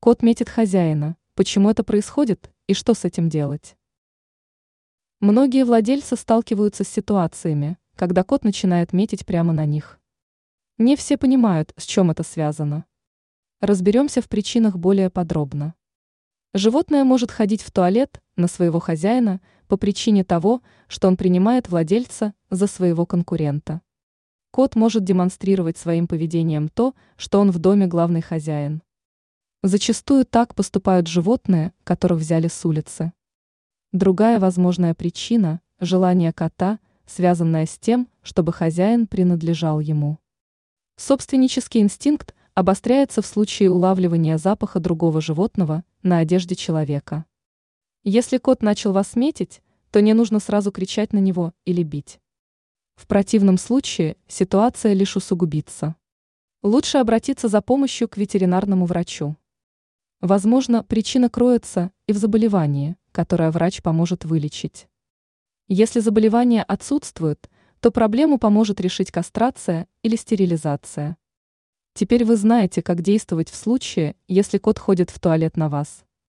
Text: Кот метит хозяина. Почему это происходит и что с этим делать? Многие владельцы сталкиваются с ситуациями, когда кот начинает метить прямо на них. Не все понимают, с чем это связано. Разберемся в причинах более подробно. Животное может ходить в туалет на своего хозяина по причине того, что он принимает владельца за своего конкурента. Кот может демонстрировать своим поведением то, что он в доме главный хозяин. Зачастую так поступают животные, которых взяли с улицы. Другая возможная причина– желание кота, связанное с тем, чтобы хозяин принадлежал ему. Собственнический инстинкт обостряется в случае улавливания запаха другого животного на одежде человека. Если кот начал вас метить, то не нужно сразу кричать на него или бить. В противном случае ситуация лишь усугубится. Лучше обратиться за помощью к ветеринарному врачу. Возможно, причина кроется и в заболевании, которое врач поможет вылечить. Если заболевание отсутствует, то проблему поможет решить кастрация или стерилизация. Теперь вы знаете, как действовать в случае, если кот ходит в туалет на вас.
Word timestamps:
Кот 0.00 0.22
метит 0.22 0.48
хозяина. 0.48 1.16
Почему 1.34 1.70
это 1.70 1.82
происходит 1.82 2.52
и 2.68 2.74
что 2.74 2.94
с 2.94 3.04
этим 3.04 3.28
делать? 3.28 3.76
Многие 5.18 5.64
владельцы 5.64 6.14
сталкиваются 6.14 6.84
с 6.84 6.88
ситуациями, 6.88 7.78
когда 7.96 8.22
кот 8.22 8.44
начинает 8.44 8.92
метить 8.92 9.26
прямо 9.26 9.52
на 9.52 9.66
них. 9.66 9.98
Не 10.78 10.94
все 10.94 11.18
понимают, 11.18 11.72
с 11.76 11.84
чем 11.84 12.12
это 12.12 12.22
связано. 12.22 12.84
Разберемся 13.60 14.22
в 14.22 14.28
причинах 14.28 14.76
более 14.76 15.10
подробно. 15.10 15.74
Животное 16.54 17.02
может 17.02 17.32
ходить 17.32 17.62
в 17.62 17.72
туалет 17.72 18.22
на 18.36 18.46
своего 18.46 18.78
хозяина 18.78 19.40
по 19.66 19.76
причине 19.76 20.22
того, 20.22 20.62
что 20.86 21.08
он 21.08 21.16
принимает 21.16 21.68
владельца 21.68 22.34
за 22.50 22.68
своего 22.68 23.04
конкурента. 23.04 23.80
Кот 24.52 24.76
может 24.76 25.02
демонстрировать 25.02 25.76
своим 25.76 26.06
поведением 26.06 26.68
то, 26.68 26.94
что 27.16 27.40
он 27.40 27.50
в 27.50 27.58
доме 27.58 27.88
главный 27.88 28.22
хозяин. 28.22 28.80
Зачастую 29.64 30.24
так 30.24 30.54
поступают 30.54 31.08
животные, 31.08 31.72
которых 31.82 32.20
взяли 32.20 32.46
с 32.46 32.64
улицы. 32.64 33.12
Другая 33.90 34.38
возможная 34.38 34.94
причина– 34.94 35.60
желание 35.80 36.32
кота, 36.32 36.78
связанное 37.06 37.66
с 37.66 37.76
тем, 37.76 38.08
чтобы 38.22 38.52
хозяин 38.52 39.08
принадлежал 39.08 39.80
ему. 39.80 40.18
Собственнический 40.94 41.80
инстинкт 41.80 42.36
обостряется 42.54 43.20
в 43.20 43.26
случае 43.26 43.72
улавливания 43.72 44.38
запаха 44.38 44.78
другого 44.78 45.20
животного 45.20 45.82
на 46.04 46.18
одежде 46.18 46.54
человека. 46.54 47.24
Если 48.04 48.38
кот 48.38 48.62
начал 48.62 48.92
вас 48.92 49.16
метить, 49.16 49.60
то 49.90 50.00
не 50.00 50.14
нужно 50.14 50.38
сразу 50.38 50.70
кричать 50.70 51.12
на 51.12 51.18
него 51.18 51.52
или 51.64 51.82
бить. 51.82 52.20
В 52.94 53.08
противном 53.08 53.58
случае 53.58 54.16
ситуация 54.28 54.92
лишь 54.92 55.16
усугубится. 55.16 55.96
Лучше 56.62 56.98
обратиться 56.98 57.48
за 57.48 57.60
помощью 57.60 58.08
к 58.08 58.16
ветеринарному 58.16 58.86
врачу. 58.86 59.36
Возможно, 60.20 60.82
причина 60.82 61.30
кроется 61.30 61.92
и 62.08 62.12
в 62.12 62.16
заболевании, 62.16 62.96
которое 63.12 63.52
врач 63.52 63.82
поможет 63.82 64.24
вылечить. 64.24 64.88
Если 65.68 66.00
заболевание 66.00 66.64
отсутствует, 66.64 67.48
то 67.80 67.92
проблему 67.92 68.38
поможет 68.38 68.80
решить 68.80 69.12
кастрация 69.12 69.86
или 70.02 70.16
стерилизация. 70.16 71.16
Теперь 71.94 72.24
вы 72.24 72.36
знаете, 72.36 72.82
как 72.82 73.02
действовать 73.02 73.48
в 73.48 73.54
случае, 73.54 74.16
если 74.26 74.58
кот 74.58 74.78
ходит 74.80 75.10
в 75.10 75.20
туалет 75.20 75.56
на 75.56 75.68
вас. 75.68 76.04